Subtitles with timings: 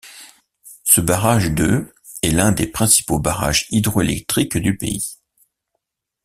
[0.83, 1.93] Ce barrage de
[2.23, 5.19] est l'un des principaux barrages hydroélectriques du pays.